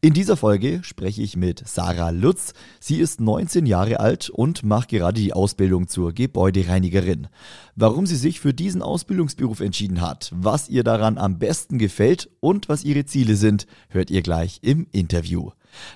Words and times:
In 0.00 0.14
dieser 0.14 0.36
Folge 0.36 0.80
spreche 0.82 1.22
ich 1.22 1.36
mit 1.36 1.66
Sarah 1.66 2.10
Lutz. 2.10 2.54
Sie 2.80 2.98
ist 2.98 3.20
19 3.20 3.66
Jahre 3.66 4.00
alt 4.00 4.30
und 4.30 4.64
macht 4.64 4.88
gerade 4.88 5.20
die 5.20 5.32
Ausbildung 5.32 5.88
zur 5.88 6.12
Gebäudereinigerin. 6.12 7.28
Warum 7.76 8.06
sie 8.06 8.16
sich 8.16 8.40
für 8.40 8.52
diesen 8.52 8.82
Ausbildungsberuf 8.82 9.60
entschieden 9.60 10.00
hat, 10.00 10.32
was 10.34 10.68
ihr 10.68 10.84
daran 10.84 11.18
am 11.18 11.38
besten 11.38 11.78
gefällt 11.78 12.28
und 12.40 12.68
was 12.68 12.84
ihre 12.84 13.04
Ziele 13.04 13.36
sind, 13.36 13.66
hört 13.88 14.10
ihr 14.10 14.22
gleich 14.22 14.58
im 14.62 14.86
Interview. 14.92 15.50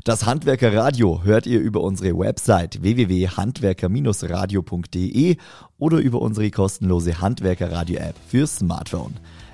Das 0.04 0.24
Handwerkerradio 0.24 1.24
hört 1.24 1.46
ihr 1.46 1.60
über 1.60 1.82
unsere 1.82 2.18
Website 2.18 2.82
www.handwerker-radio.de 2.82 5.36
oder 5.78 5.98
über 5.98 6.22
unsere 6.22 6.50
kostenlose 6.50 7.20
Handwerkerradio-App 7.20 8.16
für 8.26 8.46
Smartphone. 8.46 9.12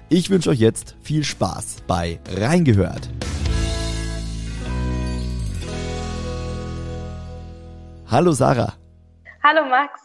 Ich 0.09 0.30
wünsche 0.30 0.51
euch 0.51 0.60
jetzt 0.60 0.95
viel 1.01 1.24
Spaß 1.24 1.79
bei 1.87 2.21
Reingehört. 2.37 3.09
Hallo 8.13 8.32
Sarah. 8.32 8.74
Hallo 9.43 9.65
Max. 9.65 10.02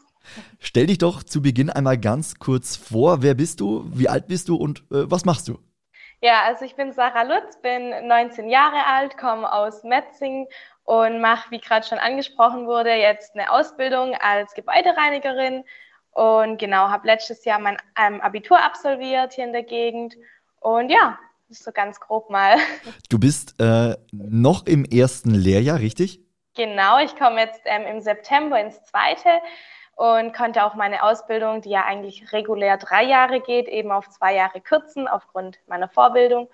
Stell 0.60 0.88
dich 0.88 0.98
doch 0.98 1.24
zu 1.24 1.42
Beginn 1.42 1.70
einmal 1.70 1.98
ganz 1.98 2.36
kurz 2.36 2.78
vor. 2.78 3.22
Wer 3.22 3.34
bist 3.34 3.60
du? 3.60 3.84
Wie 3.94 4.08
alt 4.08 4.28
bist 4.28 4.48
du 4.48 4.56
und 4.56 4.80
äh, 4.92 5.12
was 5.12 5.26
machst 5.26 5.50
du? 5.50 5.60
Ja, 6.22 6.44
also 6.46 6.64
ich 6.64 6.78
bin 6.78 6.94
Sarah 6.94 7.24
Lutz, 7.24 7.62
bin 7.62 8.08
19 8.08 8.48
Jahre 8.48 8.86
alt, 8.86 9.18
komme 9.18 9.52
aus 9.52 9.84
Metzingen 9.84 10.48
und 10.86 11.20
mache, 11.20 11.52
wie 11.52 11.60
gerade 11.60 11.86
schon 11.86 11.98
angesprochen 11.98 12.66
wurde, 12.66 12.94
jetzt 12.94 13.36
eine 13.36 13.52
Ausbildung 13.52 14.16
als 14.22 14.54
Gebäudereinigerin 14.54 15.66
und 16.12 16.60
genau, 16.60 16.88
habe 16.88 17.08
letztes 17.08 17.44
Jahr 17.44 17.60
mein 17.60 17.76
ähm, 18.00 18.22
Abitur 18.22 18.64
absolviert 18.64 19.34
hier 19.34 19.44
in 19.44 19.52
der 19.52 19.64
Gegend 19.64 20.16
und 20.62 20.90
ja, 20.92 21.20
das 21.50 21.58
ist 21.58 21.66
so 21.66 21.74
ganz 21.74 22.00
grob 22.00 22.30
mal. 22.30 22.56
Du 23.10 23.20
bist 23.20 23.60
äh, 23.60 23.98
noch 24.14 24.66
im 24.66 24.86
ersten 24.86 25.32
Lehrjahr, 25.32 25.80
richtig? 25.80 26.27
Genau, 26.58 26.98
ich 26.98 27.16
komme 27.16 27.40
jetzt 27.42 27.62
ähm, 27.66 27.84
im 27.84 28.02
September 28.02 28.60
ins 28.60 28.84
zweite 28.84 29.30
und 29.96 30.34
konnte 30.34 30.66
auch 30.66 30.74
meine 30.74 31.04
Ausbildung, 31.04 31.62
die 31.62 31.70
ja 31.70 31.86
eigentlich 31.86 32.34
regulär 32.34 32.78
drei 32.78 33.04
Jahre 33.04 33.42
geht, 33.42 33.68
eben 33.68 33.92
auf 33.92 34.10
zwei 34.10 34.34
Jahre 34.34 34.60
kürzen 34.60 35.08
aufgrund 35.08 35.60
meiner 35.68 35.88
Vorbildung. 35.88 36.50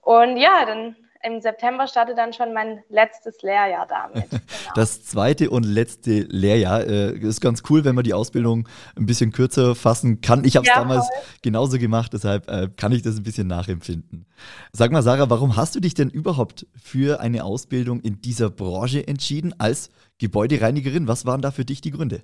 Und 0.00 0.38
ja, 0.38 0.64
dann 0.64 0.96
im 1.22 1.40
September 1.40 1.86
startet 1.86 2.18
dann 2.18 2.32
schon 2.32 2.52
mein 2.52 2.82
letztes 2.88 3.42
Lehrjahr 3.42 3.86
damit. 3.86 4.28
Genau. 4.62 4.74
Das 4.74 5.04
zweite 5.04 5.50
und 5.50 5.64
letzte 5.64 6.20
Lehrjahr 6.20 6.86
äh, 6.86 7.18
ist 7.18 7.40
ganz 7.40 7.62
cool, 7.68 7.84
wenn 7.84 7.94
man 7.94 8.04
die 8.04 8.14
Ausbildung 8.14 8.68
ein 8.96 9.06
bisschen 9.06 9.32
kürzer 9.32 9.74
fassen 9.74 10.20
kann. 10.20 10.44
Ich 10.44 10.56
habe 10.56 10.64
es 10.64 10.68
ja, 10.68 10.80
damals 10.80 11.06
voll. 11.08 11.16
genauso 11.42 11.78
gemacht, 11.78 12.12
deshalb 12.12 12.48
äh, 12.48 12.68
kann 12.76 12.92
ich 12.92 13.02
das 13.02 13.16
ein 13.16 13.22
bisschen 13.22 13.48
nachempfinden. 13.48 14.26
Sag 14.72 14.92
mal, 14.92 15.02
Sarah, 15.02 15.28
warum 15.30 15.56
hast 15.56 15.74
du 15.74 15.80
dich 15.80 15.94
denn 15.94 16.10
überhaupt 16.10 16.66
für 16.80 17.20
eine 17.20 17.44
Ausbildung 17.44 18.00
in 18.00 18.20
dieser 18.20 18.50
Branche 18.50 19.06
entschieden 19.06 19.54
als 19.58 19.90
Gebäudereinigerin? 20.18 21.08
Was 21.08 21.26
waren 21.26 21.40
da 21.42 21.50
für 21.50 21.64
dich 21.64 21.80
die 21.80 21.90
Gründe? 21.90 22.22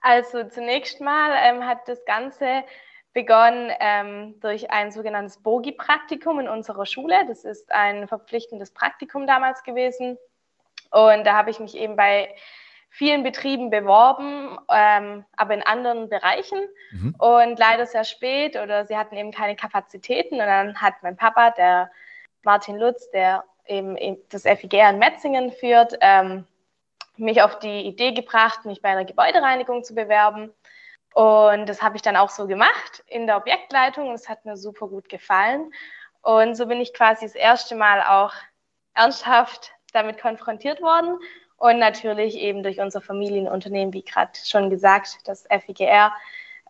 Also 0.00 0.44
zunächst 0.48 1.00
mal 1.00 1.30
ähm, 1.44 1.64
hat 1.64 1.86
das 1.86 2.04
Ganze 2.04 2.64
begonnen 3.16 3.72
ähm, 3.80 4.38
durch 4.40 4.70
ein 4.70 4.92
sogenanntes 4.92 5.38
Bogi-Praktikum 5.38 6.38
in 6.38 6.48
unserer 6.48 6.84
Schule. 6.84 7.24
Das 7.26 7.46
ist 7.46 7.72
ein 7.72 8.06
verpflichtendes 8.06 8.72
Praktikum 8.72 9.26
damals 9.26 9.62
gewesen. 9.62 10.18
Und 10.90 11.24
da 11.24 11.32
habe 11.32 11.48
ich 11.48 11.58
mich 11.58 11.78
eben 11.78 11.96
bei 11.96 12.34
vielen 12.90 13.22
Betrieben 13.22 13.70
beworben, 13.70 14.58
ähm, 14.70 15.24
aber 15.34 15.54
in 15.54 15.62
anderen 15.62 16.10
Bereichen. 16.10 16.58
Mhm. 16.90 17.14
Und 17.16 17.58
leider 17.58 17.86
sehr 17.86 18.04
spät 18.04 18.54
oder 18.54 18.84
sie 18.84 18.98
hatten 18.98 19.16
eben 19.16 19.32
keine 19.32 19.56
Kapazitäten. 19.56 20.34
Und 20.34 20.46
dann 20.46 20.82
hat 20.82 20.96
mein 21.00 21.16
Papa, 21.16 21.52
der 21.52 21.90
Martin 22.42 22.76
Lutz, 22.76 23.10
der 23.12 23.44
eben 23.64 23.96
das 24.28 24.42
FIGR 24.42 24.90
in 24.90 24.98
Metzingen 24.98 25.52
führt, 25.52 25.96
ähm, 26.02 26.46
mich 27.16 27.40
auf 27.40 27.58
die 27.60 27.86
Idee 27.86 28.12
gebracht, 28.12 28.66
mich 28.66 28.82
bei 28.82 28.90
einer 28.90 29.06
Gebäudereinigung 29.06 29.84
zu 29.84 29.94
bewerben. 29.94 30.52
Und 31.16 31.64
das 31.66 31.80
habe 31.80 31.96
ich 31.96 32.02
dann 32.02 32.14
auch 32.14 32.28
so 32.28 32.46
gemacht 32.46 33.02
in 33.06 33.26
der 33.26 33.38
Objektleitung 33.38 34.10
und 34.10 34.16
es 34.16 34.28
hat 34.28 34.44
mir 34.44 34.58
super 34.58 34.86
gut 34.86 35.08
gefallen. 35.08 35.72
Und 36.20 36.56
so 36.56 36.66
bin 36.66 36.78
ich 36.78 36.92
quasi 36.92 37.24
das 37.24 37.34
erste 37.34 37.74
Mal 37.74 38.02
auch 38.02 38.34
ernsthaft 38.92 39.72
damit 39.94 40.20
konfrontiert 40.20 40.82
worden. 40.82 41.18
Und 41.56 41.78
natürlich 41.78 42.36
eben 42.36 42.62
durch 42.62 42.80
unser 42.80 43.00
Familienunternehmen, 43.00 43.94
wie 43.94 44.04
gerade 44.04 44.32
schon 44.44 44.68
gesagt, 44.68 45.20
das 45.24 45.46
FIGR. 45.48 46.12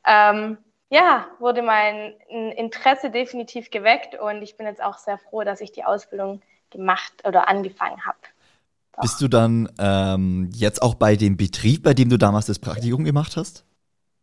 Ähm, 0.07 0.59
ja, 0.91 1.27
wurde 1.41 1.63
mein 1.63 2.15
Interesse 2.29 3.11
definitiv 3.11 3.73
geweckt 3.73 4.15
und 4.15 4.43
ich 4.43 4.57
bin 4.57 4.67
jetzt 4.67 4.81
auch 4.81 4.99
sehr 4.99 5.19
froh, 5.19 5.43
dass 5.43 5.61
ich 5.61 5.73
die 5.73 5.83
Ausbildung 5.83 6.41
gemacht 6.71 7.13
oder 7.25 7.49
angefangen 7.49 8.07
habe. 8.07 8.19
Bist 9.01 9.21
du 9.21 9.27
dann 9.27 9.69
ähm, 9.81 10.51
jetzt 10.55 10.83
auch 10.83 10.95
bei 10.95 11.17
dem 11.17 11.37
Betrieb, 11.37 11.83
bei 11.83 11.95
dem 11.95 12.09
du 12.09 12.17
damals 12.17 12.47
das 12.47 12.61
Praktikum 12.61 13.03
gemacht 13.03 13.37
hast? 13.37 13.66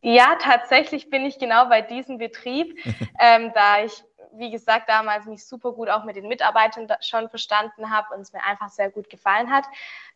Ja, 0.04 0.36
tatsächlich 0.40 1.10
bin 1.10 1.26
ich 1.26 1.40
genau 1.40 1.70
bei 1.70 1.82
diesem 1.82 2.18
Betrieb, 2.18 2.78
ähm, 3.20 3.52
da 3.56 3.84
ich, 3.84 4.04
wie 4.34 4.52
gesagt, 4.52 4.90
damals 4.90 5.26
mich 5.26 5.46
super 5.46 5.72
gut 5.72 5.90
auch 5.90 6.04
mit 6.04 6.18
den 6.18 6.28
Mitarbeitern 6.28 6.88
schon 7.00 7.30
verstanden 7.30 7.90
habe 7.90 8.14
und 8.14 8.22
es 8.22 8.34
mir 8.34 8.44
einfach 8.44 8.70
sehr 8.70 8.92
gut 8.92 9.10
gefallen 9.10 9.50
hat. 9.50 9.64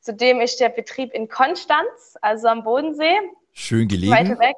Zudem 0.01 0.41
ist 0.41 0.59
der 0.59 0.69
Betrieb 0.69 1.13
in 1.13 1.29
Konstanz, 1.29 2.17
also 2.21 2.49
am 2.49 2.63
Bodensee. 2.63 3.17
Schön 3.53 3.87
gelegen. 3.87 4.11
Weiter 4.11 4.37
weg. 4.39 4.57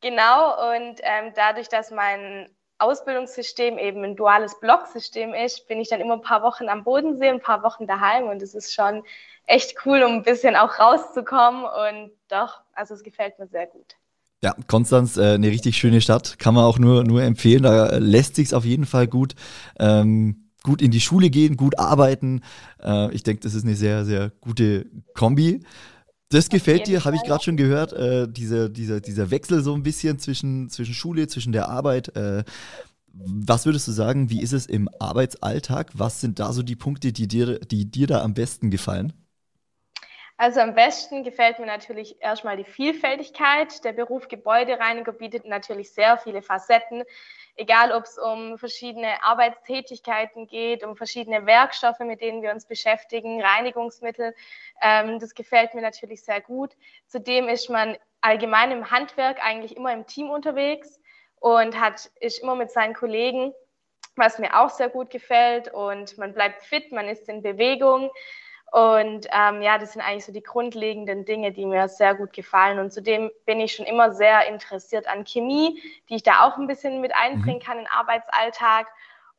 Genau, 0.00 0.70
und 0.72 1.00
ähm, 1.02 1.32
dadurch, 1.34 1.68
dass 1.68 1.90
mein 1.90 2.48
Ausbildungssystem 2.78 3.76
eben 3.78 4.04
ein 4.04 4.14
duales 4.14 4.60
Blocksystem 4.60 5.34
ist, 5.34 5.66
bin 5.66 5.80
ich 5.80 5.88
dann 5.88 6.00
immer 6.00 6.14
ein 6.14 6.22
paar 6.22 6.42
Wochen 6.42 6.68
am 6.68 6.84
Bodensee, 6.84 7.28
ein 7.28 7.40
paar 7.40 7.64
Wochen 7.64 7.88
daheim 7.88 8.28
und 8.28 8.40
es 8.40 8.54
ist 8.54 8.72
schon 8.72 9.02
echt 9.46 9.84
cool, 9.84 10.02
um 10.04 10.12
ein 10.12 10.22
bisschen 10.22 10.54
auch 10.54 10.78
rauszukommen 10.78 11.64
und 11.64 12.12
doch, 12.28 12.60
also 12.72 12.94
es 12.94 13.02
gefällt 13.02 13.38
mir 13.38 13.46
sehr 13.46 13.66
gut. 13.66 13.96
Ja, 14.44 14.54
Konstanz, 14.66 15.16
äh, 15.16 15.22
eine 15.22 15.48
richtig 15.48 15.78
schöne 15.78 16.02
Stadt, 16.02 16.38
kann 16.38 16.52
man 16.52 16.64
auch 16.64 16.78
nur, 16.78 17.02
nur 17.02 17.22
empfehlen. 17.22 17.62
Da 17.62 17.96
lässt 17.96 18.36
sich 18.36 18.52
auf 18.52 18.66
jeden 18.66 18.84
Fall 18.84 19.06
gut, 19.06 19.34
ähm, 19.78 20.50
gut 20.62 20.82
in 20.82 20.90
die 20.90 21.00
Schule 21.00 21.30
gehen, 21.30 21.56
gut 21.56 21.78
arbeiten. 21.78 22.42
Äh, 22.82 23.10
ich 23.14 23.22
denke, 23.22 23.40
das 23.40 23.54
ist 23.54 23.64
eine 23.64 23.74
sehr, 23.74 24.04
sehr 24.04 24.32
gute 24.42 24.84
Kombi. 25.14 25.60
Das 26.28 26.50
gefällt 26.50 26.88
dir, 26.88 27.06
habe 27.06 27.16
ich 27.16 27.22
gerade 27.22 27.42
schon 27.42 27.56
gehört, 27.56 27.94
äh, 27.94 28.28
dieser, 28.30 28.68
dieser, 28.68 29.00
dieser 29.00 29.30
Wechsel 29.30 29.62
so 29.62 29.72
ein 29.72 29.82
bisschen 29.82 30.18
zwischen, 30.18 30.68
zwischen 30.68 30.92
Schule, 30.92 31.26
zwischen 31.26 31.52
der 31.52 31.70
Arbeit. 31.70 32.14
Äh, 32.14 32.44
was 33.14 33.64
würdest 33.64 33.88
du 33.88 33.92
sagen, 33.92 34.28
wie 34.28 34.42
ist 34.42 34.52
es 34.52 34.66
im 34.66 34.90
Arbeitsalltag? 34.98 35.92
Was 35.94 36.20
sind 36.20 36.38
da 36.38 36.52
so 36.52 36.62
die 36.62 36.76
Punkte, 36.76 37.14
die 37.14 37.28
dir, 37.28 37.60
die 37.60 37.90
dir 37.90 38.08
da 38.08 38.20
am 38.20 38.34
besten 38.34 38.70
gefallen? 38.70 39.14
Also 40.36 40.60
am 40.60 40.74
besten 40.74 41.22
gefällt 41.22 41.60
mir 41.60 41.66
natürlich 41.66 42.20
erstmal 42.20 42.56
die 42.56 42.64
Vielfältigkeit. 42.64 43.84
Der 43.84 43.92
Beruf 43.92 44.26
Gebäudereiniger 44.26 45.12
bietet 45.12 45.44
natürlich 45.44 45.92
sehr 45.92 46.18
viele 46.18 46.42
Facetten, 46.42 47.04
egal 47.54 47.92
ob 47.92 48.02
es 48.02 48.18
um 48.18 48.58
verschiedene 48.58 49.22
Arbeitstätigkeiten 49.22 50.48
geht, 50.48 50.82
um 50.82 50.96
verschiedene 50.96 51.46
Werkstoffe, 51.46 52.00
mit 52.00 52.20
denen 52.20 52.42
wir 52.42 52.50
uns 52.50 52.66
beschäftigen, 52.66 53.40
Reinigungsmittel. 53.40 54.34
Ähm, 54.82 55.20
das 55.20 55.34
gefällt 55.34 55.72
mir 55.74 55.82
natürlich 55.82 56.24
sehr 56.24 56.40
gut. 56.40 56.76
Zudem 57.06 57.48
ist 57.48 57.70
man 57.70 57.96
allgemein 58.20 58.72
im 58.72 58.90
Handwerk 58.90 59.44
eigentlich 59.44 59.76
immer 59.76 59.92
im 59.92 60.06
Team 60.06 60.30
unterwegs 60.30 60.98
und 61.38 61.78
hat, 61.78 62.10
ist 62.18 62.40
immer 62.40 62.56
mit 62.56 62.72
seinen 62.72 62.94
Kollegen, 62.94 63.52
was 64.16 64.40
mir 64.40 64.58
auch 64.58 64.70
sehr 64.70 64.88
gut 64.88 65.10
gefällt. 65.10 65.72
Und 65.72 66.18
man 66.18 66.34
bleibt 66.34 66.64
fit, 66.64 66.90
man 66.90 67.06
ist 67.06 67.28
in 67.28 67.40
Bewegung. 67.40 68.10
Und 68.72 69.26
ähm, 69.30 69.62
ja, 69.62 69.78
das 69.78 69.92
sind 69.92 70.02
eigentlich 70.02 70.24
so 70.24 70.32
die 70.32 70.42
grundlegenden 70.42 71.24
Dinge, 71.24 71.52
die 71.52 71.64
mir 71.64 71.88
sehr 71.88 72.14
gut 72.14 72.32
gefallen. 72.32 72.80
Und 72.80 72.92
zudem 72.92 73.30
bin 73.46 73.60
ich 73.60 73.74
schon 73.74 73.86
immer 73.86 74.12
sehr 74.12 74.48
interessiert 74.48 75.06
an 75.06 75.24
Chemie, 75.24 75.80
die 76.08 76.16
ich 76.16 76.22
da 76.24 76.44
auch 76.44 76.58
ein 76.58 76.66
bisschen 76.66 77.00
mit 77.00 77.14
einbringen 77.14 77.58
mhm. 77.58 77.62
kann 77.62 77.78
in 77.78 77.84
den 77.84 77.92
Arbeitsalltag. 77.92 78.88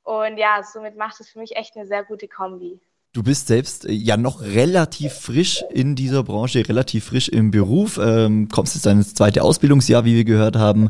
Und 0.04 0.38
ja, 0.38 0.62
somit 0.64 0.96
macht 0.96 1.20
es 1.20 1.30
für 1.30 1.40
mich 1.40 1.56
echt 1.58 1.76
eine 1.76 1.86
sehr 1.86 2.04
gute 2.04 2.28
Kombi. 2.28 2.80
Du 3.16 3.24
bist 3.24 3.48
selbst 3.48 3.86
äh, 3.86 3.94
ja 3.94 4.18
noch 4.18 4.42
relativ 4.42 5.14
frisch 5.14 5.64
in 5.70 5.96
dieser 5.96 6.24
Branche, 6.24 6.68
relativ 6.68 7.06
frisch 7.06 7.30
im 7.30 7.50
Beruf, 7.50 7.98
ähm, 7.98 8.50
kommst 8.50 8.76
jetzt 8.76 8.86
ins 8.86 9.14
zweite 9.14 9.42
Ausbildungsjahr, 9.42 10.04
wie 10.04 10.16
wir 10.16 10.26
gehört 10.26 10.58
haben. 10.58 10.90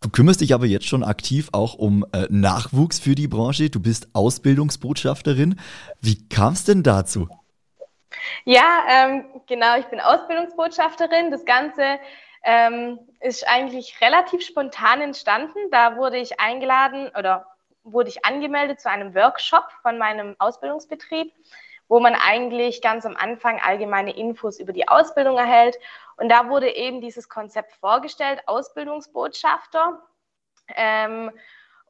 Du 0.00 0.08
kümmerst 0.08 0.40
dich 0.40 0.54
aber 0.54 0.66
jetzt 0.66 0.86
schon 0.86 1.02
aktiv 1.02 1.48
auch 1.50 1.74
um 1.74 2.06
äh, 2.12 2.26
Nachwuchs 2.30 3.00
für 3.00 3.16
die 3.16 3.26
Branche. 3.26 3.68
Du 3.68 3.80
bist 3.80 4.08
Ausbildungsbotschafterin. 4.12 5.56
Wie 6.00 6.28
kam 6.28 6.52
es 6.52 6.62
denn 6.62 6.84
dazu? 6.84 7.28
Ja, 8.44 8.84
ähm, 8.88 9.42
genau, 9.46 9.78
ich 9.78 9.86
bin 9.86 10.00
Ausbildungsbotschafterin. 10.00 11.30
Das 11.30 11.44
Ganze 11.44 11.98
ähm, 12.42 12.98
ist 13.20 13.46
eigentlich 13.48 14.00
relativ 14.00 14.42
spontan 14.42 15.00
entstanden. 15.00 15.58
Da 15.70 15.96
wurde 15.96 16.18
ich 16.18 16.40
eingeladen 16.40 17.10
oder 17.18 17.46
wurde 17.82 18.08
ich 18.08 18.24
angemeldet 18.24 18.80
zu 18.80 18.90
einem 18.90 19.14
Workshop 19.14 19.64
von 19.82 19.98
meinem 19.98 20.36
Ausbildungsbetrieb, 20.38 21.32
wo 21.88 22.00
man 22.00 22.14
eigentlich 22.14 22.82
ganz 22.82 23.06
am 23.06 23.16
Anfang 23.16 23.60
allgemeine 23.60 24.16
Infos 24.16 24.58
über 24.58 24.72
die 24.72 24.88
Ausbildung 24.88 25.38
erhält. 25.38 25.76
Und 26.16 26.28
da 26.28 26.48
wurde 26.48 26.74
eben 26.74 27.00
dieses 27.00 27.28
Konzept 27.28 27.72
vorgestellt, 27.74 28.42
Ausbildungsbotschafter. 28.46 30.02
Ähm, 30.74 31.30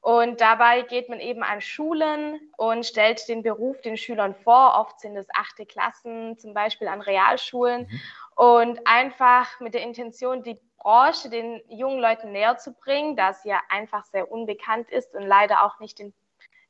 und 0.07 0.41
dabei 0.41 0.83
geht 0.83 1.09
man 1.09 1.19
eben 1.19 1.43
an 1.43 1.61
Schulen 1.61 2.41
und 2.57 2.87
stellt 2.87 3.27
den 3.29 3.43
Beruf 3.43 3.81
den 3.81 3.97
Schülern 3.97 4.35
vor. 4.35 4.77
Oft 4.79 5.01
sind 5.01 5.17
es 5.17 5.27
achte 5.35 5.67
Klassen, 5.67 6.39
zum 6.39 6.55
Beispiel 6.55 6.89
an 6.89 7.01
Realschulen. 7.01 7.89
Mhm 7.91 8.01
und 8.37 8.87
einfach 8.87 9.61
mit 9.61 9.75
der 9.75 9.83
Intention, 9.83 10.43
die 10.43 10.61
Branche 10.77 11.31
den 11.31 11.63
jungen 11.69 11.99
Leuten 11.99 12.33
näher 12.33 12.59
zu 12.59 12.73
bringen, 12.73 13.17
da 13.17 13.33
sie 13.33 13.49
ja 13.49 13.61
einfach 13.71 14.05
sehr 14.05 14.31
unbekannt 14.31 14.91
ist 14.91 15.15
und 15.15 15.23
leider 15.23 15.65
auch 15.65 15.81
nicht 15.81 15.99
den, 15.99 16.13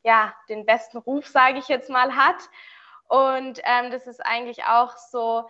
ja, 0.05 0.33
den 0.49 0.65
besten 0.65 0.99
Ruf, 0.99 1.27
sage 1.27 1.59
ich 1.59 1.67
jetzt 1.67 1.91
mal, 1.91 2.15
hat. 2.15 2.37
Und 3.09 3.61
ähm, 3.65 3.91
das 3.91 4.07
ist 4.07 4.25
eigentlich 4.25 4.65
auch 4.65 4.97
so 4.97 5.49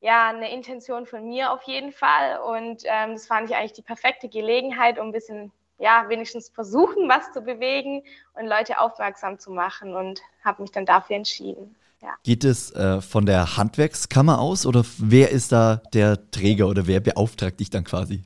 ja, 0.00 0.28
eine 0.28 0.52
Intention 0.52 1.06
von 1.06 1.26
mir 1.26 1.50
auf 1.50 1.62
jeden 1.62 1.92
Fall. 1.92 2.40
Und 2.40 2.82
ähm, 2.84 3.14
das 3.14 3.26
fand 3.26 3.48
ich 3.48 3.56
eigentlich 3.56 3.72
die 3.72 3.82
perfekte 3.82 4.28
Gelegenheit, 4.28 4.98
um 4.98 5.06
ein 5.08 5.12
bisschen, 5.12 5.50
ja, 5.78 6.04
wenigstens 6.08 6.48
versuchen, 6.48 7.08
was 7.08 7.32
zu 7.32 7.42
bewegen 7.42 8.02
und 8.34 8.46
Leute 8.46 8.78
aufmerksam 8.78 9.38
zu 9.38 9.50
machen 9.50 9.94
und 9.94 10.20
habe 10.44 10.62
mich 10.62 10.70
dann 10.70 10.86
dafür 10.86 11.16
entschieden. 11.16 11.74
Ja. 12.02 12.14
Geht 12.22 12.44
es 12.44 12.70
äh, 12.72 13.00
von 13.00 13.24
der 13.24 13.56
Handwerkskammer 13.56 14.38
aus 14.38 14.66
oder 14.66 14.84
wer 14.98 15.30
ist 15.30 15.52
da 15.52 15.80
der 15.94 16.30
Träger 16.30 16.68
oder 16.68 16.86
wer 16.86 17.00
beauftragt 17.00 17.60
dich 17.60 17.70
dann 17.70 17.84
quasi? 17.84 18.24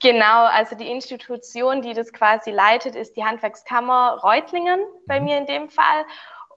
Genau, 0.00 0.44
also 0.44 0.76
die 0.76 0.86
Institution, 0.86 1.82
die 1.82 1.92
das 1.92 2.12
quasi 2.12 2.50
leitet, 2.50 2.94
ist 2.94 3.16
die 3.16 3.24
Handwerkskammer 3.24 4.20
Reutlingen 4.22 4.78
bei 5.06 5.18
mhm. 5.18 5.26
mir 5.26 5.38
in 5.38 5.46
dem 5.46 5.70
Fall. 5.70 6.04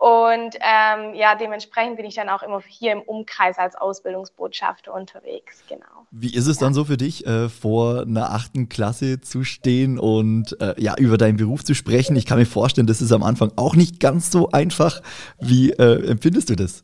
Und 0.02 0.56
ähm, 0.62 1.14
ja, 1.14 1.36
dementsprechend 1.36 1.96
bin 1.96 2.08
ich 2.08 2.16
dann 2.16 2.28
auch 2.28 2.42
immer 2.42 2.60
hier 2.68 2.92
im 2.92 3.04
Umkreis 3.04 3.60
als 3.60 3.76
Ausbildungsbotschafter 3.76 4.92
unterwegs, 4.92 5.64
genau. 5.70 6.08
Wie 6.10 6.34
ist 6.34 6.48
es 6.48 6.60
ja. 6.60 6.66
dann 6.66 6.74
so 6.74 6.86
für 6.86 6.98
dich, 6.98 7.28
äh, 7.28 7.50
vor 7.50 8.02
einer 8.02 8.32
achten 8.32 8.68
Klasse 8.68 9.22
zu 9.22 9.44
stehen 9.44 10.00
und 10.00 10.60
äh, 10.60 10.74
ja, 10.82 10.96
über 10.98 11.20
deinen 11.20 11.38
Beruf 11.38 11.64
zu 11.64 11.76
sprechen? 11.76 12.16
Ich 12.16 12.26
kann 12.26 12.40
mir 12.40 12.48
vorstellen, 12.48 12.88
das 12.88 13.00
ist 13.00 13.12
am 13.12 13.22
Anfang 13.22 13.52
auch 13.58 13.76
nicht 13.76 14.00
ganz 14.00 14.32
so 14.32 14.50
einfach. 14.50 15.04
Wie 15.40 15.70
äh, 15.70 16.10
empfindest 16.10 16.50
du 16.50 16.56
das? 16.56 16.84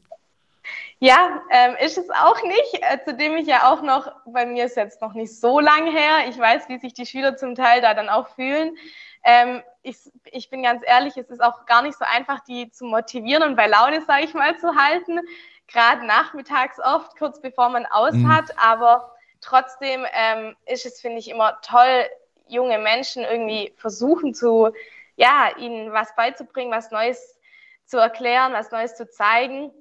Ja, 1.00 1.42
ähm, 1.50 1.76
ist 1.84 1.98
es 1.98 2.12
auch 2.12 2.44
nicht, 2.44 2.82
äh, 2.82 3.00
zudem 3.04 3.36
ich 3.38 3.48
ja 3.48 3.74
auch 3.74 3.82
noch, 3.82 4.12
bei 4.28 4.46
mir 4.46 4.66
ist 4.66 4.78
jetzt 4.78 5.02
noch 5.02 5.16
nicht 5.16 5.36
so 5.36 5.60
lang 5.60 5.92
her, 5.92 6.30
ich 6.30 6.38
weiß, 6.38 6.70
wie 6.70 6.78
sich 6.78 6.94
die 6.94 7.08
Schüler 7.08 7.36
zum 7.36 7.56
Teil 7.56 7.82
da 7.82 7.96
dann 7.96 8.10
auch 8.10 8.28
fühlen. 8.36 8.78
Ähm, 9.24 9.64
ich, 9.88 9.98
ich 10.26 10.50
bin 10.50 10.64
ganz 10.64 10.84
ehrlich, 10.86 11.16
es 11.18 11.30
ist 11.30 11.42
auch 11.42 11.66
gar 11.66 11.82
nicht 11.82 11.98
so 11.98 12.06
einfach, 12.06 12.42
die 12.42 12.70
zu 12.70 12.86
motivieren 12.86 13.44
und 13.44 13.56
bei 13.56 13.68
Laune, 13.68 14.02
sage 14.02 14.26
ich 14.26 14.34
mal, 14.34 14.58
zu 14.58 14.76
halten. 14.76 15.20
Gerade 15.68 16.06
nachmittags 16.06 16.80
oft, 16.80 17.18
kurz 17.18 17.42
bevor 17.42 17.70
man 17.70 17.86
aus 17.86 18.14
mhm. 18.14 18.34
hat. 18.34 18.58
Aber 18.58 19.14
trotzdem 19.42 20.06
ähm, 20.14 20.56
ist 20.66 20.86
es, 20.86 21.02
finde 21.02 21.20
ich, 21.20 21.30
immer 21.30 21.60
toll, 21.62 22.06
junge 22.48 22.80
Menschen 22.80 23.24
irgendwie 23.24 23.74
versuchen 23.78 24.34
zu, 24.34 24.72
ja, 25.16 25.50
ihnen 25.58 25.92
was 25.92 26.16
beizubringen, 26.16 26.72
was 26.72 26.92
Neues 26.92 27.38
zu 27.86 27.98
erklären, 27.98 28.54
was 28.54 28.72
Neues 28.72 28.96
zu 28.96 29.10
zeigen. 29.10 29.72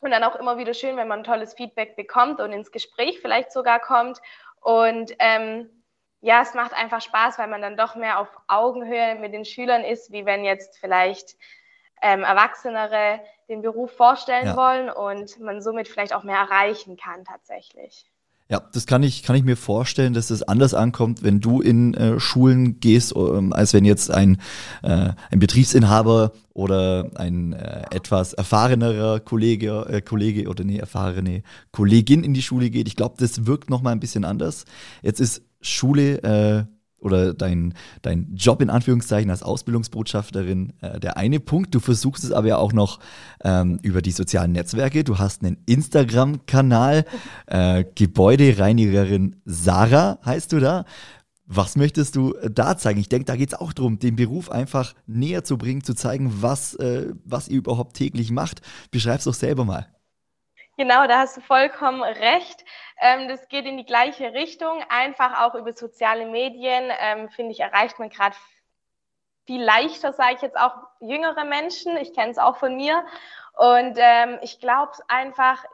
Und 0.00 0.10
dann 0.10 0.24
auch 0.24 0.36
immer 0.36 0.58
wieder 0.58 0.74
schön, 0.74 0.96
wenn 0.96 1.08
man 1.08 1.24
tolles 1.24 1.54
Feedback 1.54 1.96
bekommt 1.96 2.40
und 2.40 2.52
ins 2.52 2.70
Gespräch 2.70 3.20
vielleicht 3.20 3.52
sogar 3.52 3.80
kommt. 3.80 4.20
Und 4.60 5.12
ähm, 5.18 5.70
ja, 6.26 6.42
es 6.42 6.54
macht 6.54 6.74
einfach 6.74 7.00
Spaß, 7.00 7.38
weil 7.38 7.46
man 7.46 7.62
dann 7.62 7.76
doch 7.76 7.94
mehr 7.94 8.18
auf 8.18 8.28
Augenhöhe 8.48 9.14
mit 9.14 9.32
den 9.32 9.44
Schülern 9.44 9.84
ist, 9.84 10.10
wie 10.10 10.26
wenn 10.26 10.44
jetzt 10.44 10.76
vielleicht 10.76 11.36
ähm, 12.02 12.24
Erwachsenere 12.24 13.20
den 13.48 13.62
Beruf 13.62 13.92
vorstellen 13.92 14.46
ja. 14.46 14.56
wollen 14.56 14.90
und 14.90 15.38
man 15.38 15.62
somit 15.62 15.86
vielleicht 15.86 16.12
auch 16.12 16.24
mehr 16.24 16.38
erreichen 16.38 16.96
kann 16.96 17.24
tatsächlich. 17.24 18.10
Ja, 18.48 18.62
das 18.72 18.86
kann 18.86 19.02
ich, 19.02 19.24
kann 19.24 19.34
ich 19.34 19.42
mir 19.42 19.56
vorstellen, 19.56 20.14
dass 20.14 20.30
es 20.30 20.44
anders 20.44 20.72
ankommt, 20.72 21.24
wenn 21.24 21.40
du 21.40 21.60
in 21.60 21.94
äh, 21.94 22.20
Schulen 22.20 22.78
gehst, 22.78 23.12
ähm, 23.16 23.52
als 23.52 23.72
wenn 23.74 23.84
jetzt 23.84 24.08
ein, 24.08 24.40
äh, 24.84 25.10
ein 25.32 25.40
Betriebsinhaber 25.40 26.30
oder 26.54 27.10
ein 27.16 27.54
äh, 27.54 27.82
etwas 27.90 28.34
erfahrenerer 28.34 29.18
Kollege, 29.18 29.86
äh, 29.88 30.00
Kollege 30.00 30.48
oder 30.48 30.62
nee, 30.62 30.78
erfahrene 30.78 31.42
Kollegin 31.72 32.22
in 32.22 32.34
die 32.34 32.42
Schule 32.42 32.70
geht. 32.70 32.86
Ich 32.86 32.94
glaube, 32.94 33.16
das 33.18 33.46
wirkt 33.46 33.68
nochmal 33.68 33.92
ein 33.92 34.00
bisschen 34.00 34.24
anders. 34.24 34.64
Jetzt 35.02 35.20
ist 35.20 35.42
Schule 35.60 36.22
äh, 36.22 36.75
oder 36.98 37.34
dein, 37.34 37.74
dein 38.02 38.34
Job 38.34 38.62
in 38.62 38.70
Anführungszeichen 38.70 39.30
als 39.30 39.42
Ausbildungsbotschafterin 39.42 40.72
äh, 40.80 40.98
der 40.98 41.16
eine 41.16 41.40
Punkt. 41.40 41.74
Du 41.74 41.80
versuchst 41.80 42.24
es 42.24 42.32
aber 42.32 42.48
ja 42.48 42.56
auch 42.56 42.72
noch 42.72 43.00
ähm, 43.44 43.78
über 43.82 44.02
die 44.02 44.12
sozialen 44.12 44.52
Netzwerke. 44.52 45.04
Du 45.04 45.18
hast 45.18 45.42
einen 45.42 45.58
Instagram-Kanal, 45.66 47.04
äh, 47.46 47.84
Gebäudereinigerin 47.94 49.36
Sarah 49.44 50.18
heißt 50.24 50.52
du 50.52 50.60
da. 50.60 50.84
Was 51.48 51.76
möchtest 51.76 52.16
du 52.16 52.34
äh, 52.34 52.50
da 52.50 52.76
zeigen? 52.76 52.98
Ich 52.98 53.08
denke, 53.08 53.26
da 53.26 53.36
geht 53.36 53.52
es 53.52 53.58
auch 53.58 53.72
darum, 53.72 53.98
den 53.98 54.16
Beruf 54.16 54.50
einfach 54.50 54.94
näher 55.06 55.44
zu 55.44 55.58
bringen, 55.58 55.84
zu 55.84 55.94
zeigen, 55.94 56.32
was, 56.40 56.74
äh, 56.74 57.12
was 57.24 57.48
ihr 57.48 57.58
überhaupt 57.58 57.96
täglich 57.96 58.32
macht. 58.32 58.62
Beschreib's 58.90 59.24
doch 59.24 59.34
selber 59.34 59.64
mal. 59.64 59.86
Genau, 60.76 61.06
da 61.06 61.20
hast 61.20 61.36
du 61.36 61.40
vollkommen 61.40 62.02
recht. 62.02 62.64
Ähm, 63.00 63.28
das 63.28 63.48
geht 63.48 63.64
in 63.64 63.78
die 63.78 63.86
gleiche 63.86 64.34
Richtung. 64.34 64.84
Einfach 64.90 65.40
auch 65.40 65.54
über 65.54 65.72
soziale 65.72 66.26
Medien, 66.26 66.90
ähm, 67.00 67.30
finde 67.30 67.52
ich, 67.52 67.60
erreicht 67.60 67.98
man 67.98 68.10
gerade 68.10 68.36
viel 69.46 69.62
leichter, 69.62 70.12
sage 70.12 70.34
ich 70.34 70.42
jetzt 70.42 70.58
auch, 70.58 70.74
jüngere 71.00 71.44
Menschen. 71.44 71.96
Ich 71.96 72.12
kenne 72.12 72.32
es 72.32 72.38
auch 72.38 72.56
von 72.56 72.76
mir. 72.76 73.04
Und 73.54 73.96
ähm, 73.96 74.38
ich 74.42 74.60
glaube 74.60 74.92
einfach, 75.08 75.64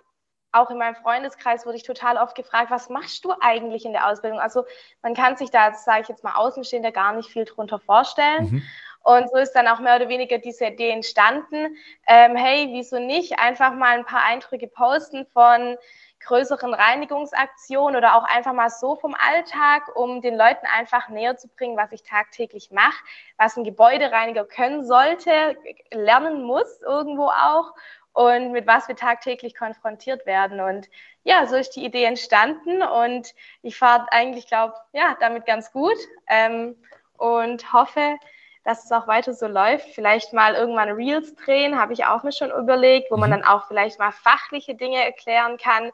auch 0.52 0.70
in 0.70 0.78
meinem 0.78 0.94
Freundeskreis 0.94 1.64
wurde 1.66 1.78
ich 1.78 1.82
total 1.82 2.18
oft 2.18 2.36
gefragt, 2.36 2.70
was 2.70 2.88
machst 2.90 3.24
du 3.24 3.32
eigentlich 3.40 3.84
in 3.84 3.92
der 3.92 4.06
Ausbildung? 4.06 4.38
Also 4.38 4.64
man 5.02 5.14
kann 5.14 5.36
sich 5.36 5.50
da, 5.50 5.72
sage 5.72 6.02
ich 6.02 6.08
jetzt 6.08 6.22
mal, 6.22 6.34
Außenstehender 6.34 6.92
gar 6.92 7.14
nicht 7.14 7.30
viel 7.30 7.46
drunter 7.46 7.80
vorstellen. 7.80 8.44
Mhm. 8.44 8.62
Und 9.02 9.30
so 9.30 9.36
ist 9.38 9.52
dann 9.52 9.68
auch 9.68 9.80
mehr 9.80 9.96
oder 9.96 10.08
weniger 10.08 10.38
diese 10.38 10.66
Idee 10.66 10.90
entstanden. 10.90 11.76
Ähm, 12.06 12.36
hey, 12.36 12.68
wieso 12.72 12.98
nicht 12.98 13.38
einfach 13.38 13.74
mal 13.74 13.98
ein 13.98 14.04
paar 14.04 14.24
Eindrücke 14.24 14.68
posten 14.68 15.26
von 15.26 15.76
größeren 16.24 16.72
Reinigungsaktionen 16.72 17.96
oder 17.96 18.16
auch 18.16 18.24
einfach 18.24 18.52
mal 18.52 18.70
so 18.70 18.96
vom 18.96 19.14
Alltag, 19.14 19.94
um 19.96 20.20
den 20.20 20.36
Leuten 20.36 20.66
einfach 20.66 21.08
näher 21.08 21.36
zu 21.36 21.48
bringen, 21.48 21.76
was 21.76 21.92
ich 21.92 22.02
tagtäglich 22.02 22.70
mache, 22.70 23.02
was 23.36 23.56
ein 23.56 23.64
Gebäudereiniger 23.64 24.44
können 24.44 24.84
sollte, 24.84 25.56
lernen 25.92 26.42
muss 26.42 26.80
irgendwo 26.80 27.26
auch 27.26 27.72
und 28.12 28.52
mit 28.52 28.66
was 28.66 28.88
wir 28.88 28.96
tagtäglich 28.96 29.56
konfrontiert 29.56 30.26
werden. 30.26 30.60
Und 30.60 30.88
ja, 31.24 31.46
so 31.46 31.56
ist 31.56 31.70
die 31.70 31.84
Idee 31.84 32.04
entstanden 32.04 32.82
und 32.82 33.34
ich 33.62 33.76
fahre 33.76 34.06
eigentlich, 34.12 34.46
glaube 34.46 34.74
ja, 34.92 35.16
damit 35.20 35.46
ganz 35.46 35.72
gut 35.72 35.96
ähm, 36.28 36.76
und 37.16 37.72
hoffe, 37.72 38.16
dass 38.64 38.84
es 38.84 38.92
auch 38.92 39.08
weiter 39.08 39.34
so 39.34 39.46
läuft. 39.46 39.88
Vielleicht 39.94 40.32
mal 40.32 40.54
irgendwann 40.54 40.90
Reels 40.90 41.34
drehen, 41.34 41.78
habe 41.78 41.92
ich 41.92 42.04
auch 42.04 42.22
mir 42.22 42.32
schon 42.32 42.50
überlegt, 42.50 43.10
wo 43.10 43.16
man 43.16 43.30
mhm. 43.30 43.34
dann 43.34 43.44
auch 43.44 43.66
vielleicht 43.66 43.98
mal 43.98 44.12
fachliche 44.12 44.74
Dinge 44.74 45.02
erklären 45.02 45.56
kann. 45.56 45.90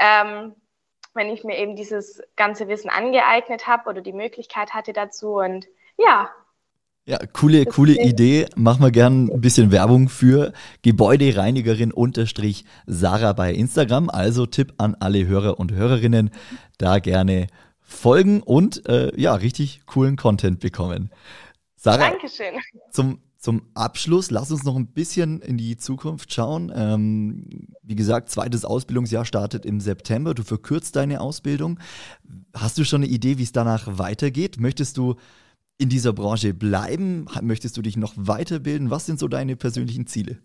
Ähm, 0.00 0.54
wenn 1.14 1.30
ich 1.30 1.44
mir 1.44 1.58
eben 1.58 1.76
dieses 1.76 2.22
ganze 2.36 2.68
Wissen 2.68 2.90
angeeignet 2.90 3.66
habe 3.66 3.90
oder 3.90 4.00
die 4.00 4.12
Möglichkeit 4.12 4.72
hatte 4.72 4.92
dazu. 4.92 5.34
Und 5.34 5.66
ja. 5.98 6.30
Ja, 7.06 7.18
coole, 7.32 7.64
coole 7.64 7.94
Idee. 7.94 8.46
Machen 8.54 8.82
wir 8.82 8.90
gern 8.90 9.30
ein 9.30 9.40
bisschen 9.40 9.72
Werbung 9.72 10.08
für 10.08 10.52
Gebäudereinigerin 10.82 11.92
unterstrich 11.92 12.64
Sarah 12.86 13.32
bei 13.32 13.52
Instagram. 13.52 14.10
Also 14.10 14.46
Tipp 14.46 14.74
an 14.78 14.94
alle 15.00 15.26
Hörer 15.26 15.58
und 15.58 15.72
Hörerinnen, 15.72 16.30
da 16.76 16.98
gerne 16.98 17.48
folgen 17.80 18.42
und 18.42 18.86
äh, 18.86 19.10
ja, 19.18 19.34
richtig 19.34 19.80
coolen 19.86 20.16
Content 20.16 20.60
bekommen. 20.60 21.10
Sarah, 21.78 22.10
Dankeschön. 22.10 22.54
Zum, 22.90 23.20
zum 23.36 23.62
Abschluss, 23.74 24.32
lass 24.32 24.50
uns 24.50 24.64
noch 24.64 24.74
ein 24.74 24.88
bisschen 24.88 25.40
in 25.40 25.56
die 25.56 25.76
Zukunft 25.76 26.32
schauen. 26.32 26.72
Ähm, 26.74 27.68
wie 27.82 27.94
gesagt, 27.94 28.30
zweites 28.30 28.64
Ausbildungsjahr 28.64 29.24
startet 29.24 29.64
im 29.64 29.80
September. 29.80 30.34
Du 30.34 30.42
verkürzt 30.42 30.96
deine 30.96 31.20
Ausbildung. 31.20 31.78
Hast 32.52 32.78
du 32.78 32.84
schon 32.84 33.02
eine 33.02 33.10
Idee, 33.12 33.38
wie 33.38 33.44
es 33.44 33.52
danach 33.52 33.96
weitergeht? 33.96 34.58
Möchtest 34.58 34.96
du 34.96 35.14
in 35.78 35.88
dieser 35.88 36.12
Branche 36.12 36.52
bleiben? 36.52 37.26
Möchtest 37.42 37.76
du 37.76 37.82
dich 37.82 37.96
noch 37.96 38.14
weiterbilden? 38.16 38.90
Was 38.90 39.06
sind 39.06 39.20
so 39.20 39.28
deine 39.28 39.54
persönlichen 39.54 40.08
Ziele? 40.08 40.38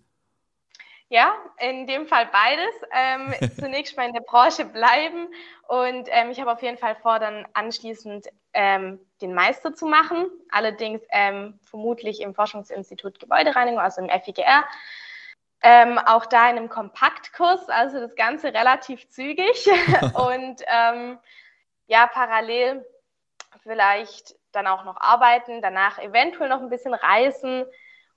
Ja, 1.14 1.36
in 1.60 1.86
dem 1.86 2.08
Fall 2.08 2.28
beides. 2.32 2.74
Ähm, 2.92 3.36
zunächst 3.60 3.96
mal 3.96 4.08
in 4.08 4.14
der 4.14 4.22
Branche 4.22 4.66
bleiben 4.66 5.28
und 5.68 6.08
ähm, 6.10 6.32
ich 6.32 6.42
habe 6.42 6.52
auf 6.52 6.64
jeden 6.64 6.80
Fall 6.80 6.96
vor, 6.96 7.20
dann 7.20 7.48
anschließend 7.54 8.30
ähm, 8.54 9.00
den 9.22 9.36
Meister 9.36 9.76
zu 9.76 9.86
machen. 9.86 10.26
Allerdings 10.50 11.04
ähm, 11.12 11.60
vermutlich 11.70 12.20
im 12.20 12.34
Forschungsinstitut 12.34 13.20
Gebäudereinigung, 13.20 13.80
also 13.80 14.02
im 14.02 14.10
FIGR. 14.10 14.64
Ähm, 15.62 16.00
auch 16.00 16.26
da 16.26 16.50
in 16.50 16.58
einem 16.58 16.70
Kompaktkurs, 16.70 17.70
also 17.70 18.00
das 18.00 18.16
Ganze 18.16 18.48
relativ 18.48 19.08
zügig. 19.10 19.68
und 20.16 20.64
ähm, 20.66 21.20
ja, 21.86 22.08
parallel 22.08 22.84
vielleicht 23.62 24.34
dann 24.52 24.66
auch 24.66 24.84
noch 24.84 25.00
arbeiten, 25.00 25.62
danach 25.62 26.00
eventuell 26.00 26.50
noch 26.50 26.62
ein 26.62 26.72
bisschen 26.72 26.96
reisen 26.96 27.66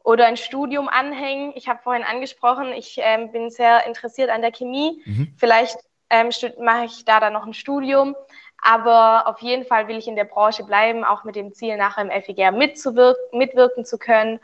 oder 0.07 0.27
ein 0.27 0.37
Studium 0.37 0.89
anhängen. 0.89 1.53
Ich 1.57 1.69
habe 1.69 1.81
vorhin 1.83 2.05
angesprochen, 2.05 2.73
ich 2.73 2.97
ähm, 3.03 3.33
bin 3.33 3.51
sehr 3.51 3.89
interessiert 3.89 4.31
an 4.31 4.41
der 4.41 4.53
Chemie. 4.53 5.03
Mhm. 5.05 5.35
Vielleicht 5.37 5.77
ähm, 6.11 6.31
mache 6.61 6.85
ich 6.85 7.05
da 7.05 7.19
dann 7.19 7.33
noch 7.33 7.45
ein 7.45 7.55
Studium. 7.55 8.15
Aber 8.63 9.27
auf 9.27 9.41
jeden 9.41 9.67
Fall 9.67 9.89
will 9.89 9.97
ich 9.97 10.07
in 10.07 10.15
der 10.15 10.25
Branche 10.25 10.63
bleiben, 10.63 11.03
auch 11.03 11.25
mit 11.25 11.35
dem 11.35 11.53
Ziel, 11.53 11.77
nachher 11.77 12.03
im 12.03 12.57
mitzuwirken, 12.57 13.39
mitwirken 13.39 13.85
zu 13.85 13.99
können. 13.99 14.39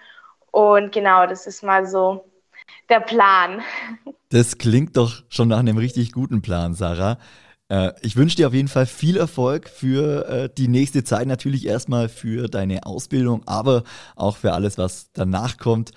Und 0.51 0.91
genau, 0.91 1.27
das 1.27 1.47
ist 1.47 1.63
mal 1.63 1.87
so 1.87 2.25
der 2.89 3.01
Plan. 3.01 3.63
Das 4.31 4.57
klingt 4.57 4.97
doch 4.97 5.23
schon 5.29 5.49
nach 5.49 5.59
einem 5.59 5.77
richtig 5.77 6.13
guten 6.13 6.41
Plan, 6.41 6.73
Sarah. 6.73 7.19
Äh, 7.73 7.93
ich 8.03 8.17
wünsche 8.17 8.37
dir 8.37 8.49
auf 8.49 8.55
jeden 8.55 8.69
Fall 8.69 8.85
viel 8.85 9.17
Erfolg 9.17 9.71
für 9.71 10.29
äh, 10.29 10.49
die 10.57 10.69
nächste 10.69 11.05
Zeit, 11.05 11.27
natürlich 11.27 11.67
erstmal 11.67 12.11
für 12.11 12.49
deine 12.49 12.85
Ausbildung, 12.85 13.43
aber 13.47 13.83
auch 14.15 14.37
für 14.37 14.53
alles, 14.53 14.77
was 14.77 15.11
danach 15.15 15.57
kommt. 15.57 15.93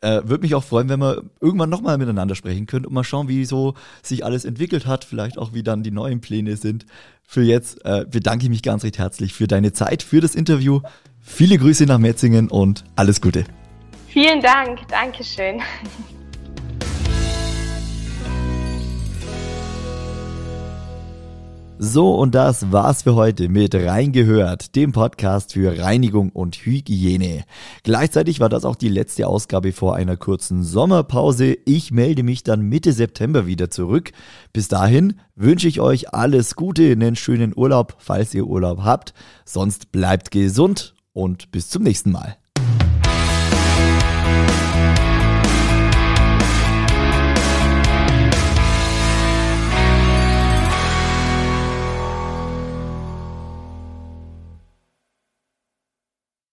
Äh, 0.00 0.22
Würde 0.24 0.40
mich 0.40 0.54
auch 0.54 0.64
freuen, 0.64 0.88
wenn 0.88 1.00
wir 1.00 1.24
irgendwann 1.40 1.68
nochmal 1.68 1.98
miteinander 1.98 2.34
sprechen 2.34 2.64
können 2.64 2.86
und 2.86 2.94
mal 2.94 3.04
schauen, 3.04 3.28
wie 3.28 3.44
so 3.44 3.74
sich 4.02 4.24
alles 4.24 4.46
entwickelt 4.46 4.86
hat, 4.86 5.04
vielleicht 5.04 5.36
auch 5.36 5.52
wie 5.52 5.62
dann 5.62 5.82
die 5.82 5.90
neuen 5.90 6.22
Pläne 6.22 6.56
sind. 6.56 6.86
Für 7.24 7.42
jetzt 7.42 7.82
bedanke 7.82 8.44
ich 8.44 8.48
mich 8.48 8.62
ganz 8.62 8.84
recht 8.84 8.96
herzlich 8.96 9.34
für 9.34 9.46
deine 9.46 9.74
Zeit, 9.74 10.02
für 10.02 10.22
das 10.22 10.34
Interview. 10.34 10.80
Viele 11.20 11.58
Grüße 11.58 11.84
nach 11.84 11.98
Metzingen 11.98 12.48
und 12.48 12.84
alles 12.96 13.20
Gute. 13.20 13.44
Vielen 14.06 14.40
Dank, 14.40 14.88
Dankeschön. 14.88 15.60
So, 21.80 22.16
und 22.16 22.34
das 22.34 22.72
war's 22.72 23.02
für 23.02 23.14
heute 23.14 23.48
mit 23.48 23.72
Reingehört, 23.72 24.74
dem 24.74 24.90
Podcast 24.90 25.52
für 25.52 25.78
Reinigung 25.78 26.30
und 26.30 26.56
Hygiene. 26.56 27.44
Gleichzeitig 27.84 28.40
war 28.40 28.48
das 28.48 28.64
auch 28.64 28.74
die 28.74 28.88
letzte 28.88 29.28
Ausgabe 29.28 29.70
vor 29.70 29.94
einer 29.94 30.16
kurzen 30.16 30.64
Sommerpause. 30.64 31.56
Ich 31.66 31.92
melde 31.92 32.24
mich 32.24 32.42
dann 32.42 32.62
Mitte 32.62 32.92
September 32.92 33.46
wieder 33.46 33.70
zurück. 33.70 34.10
Bis 34.52 34.66
dahin 34.66 35.20
wünsche 35.36 35.68
ich 35.68 35.80
euch 35.80 36.12
alles 36.12 36.56
Gute, 36.56 36.90
einen 36.90 37.14
schönen 37.14 37.52
Urlaub, 37.56 37.94
falls 37.98 38.34
ihr 38.34 38.48
Urlaub 38.48 38.82
habt. 38.82 39.14
Sonst 39.44 39.92
bleibt 39.92 40.32
gesund 40.32 40.94
und 41.12 41.52
bis 41.52 41.70
zum 41.70 41.84
nächsten 41.84 42.10
Mal. 42.10 42.38